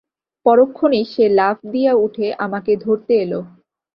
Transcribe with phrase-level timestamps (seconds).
[0.45, 3.33] পরক্ষণেই সে লাফ দিয়ে উঠে আমাকে ধরতে এল।